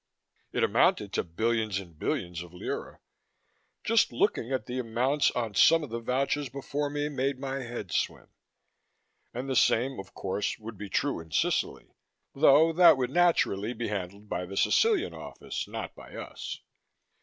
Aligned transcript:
It 0.51 0.63
amounted 0.63 1.13
to 1.13 1.23
billions 1.23 1.77
and 1.77 1.99
billions 1.99 2.41
of 2.41 2.55
lire. 2.55 3.01
Just 3.83 4.11
looking 4.11 4.51
at 4.51 4.65
the 4.65 4.79
amounts 4.79 5.29
on 5.29 5.53
some 5.53 5.83
of 5.83 5.91
the 5.91 5.99
vouchers 5.99 6.49
before 6.49 6.89
me 6.89 7.07
made 7.07 7.37
my 7.37 7.59
head 7.59 7.91
swim. 7.91 8.27
And 9.31 9.47
the 9.47 9.55
same, 9.55 9.99
of 9.99 10.15
course, 10.15 10.57
would 10.57 10.75
be 10.79 10.89
true 10.89 11.19
in 11.19 11.29
Sicily. 11.29 11.93
Though 12.33 12.73
that 12.73 12.97
would 12.97 13.11
naturally 13.11 13.73
be 13.73 13.89
handled 13.89 14.27
by 14.27 14.47
the 14.47 14.57
Sicilian 14.57 15.13
office, 15.13 15.67
not 15.67 15.93
by 15.93 16.15
us. 16.15 16.59